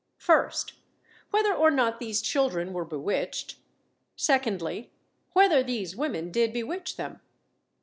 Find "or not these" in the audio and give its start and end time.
1.53-2.23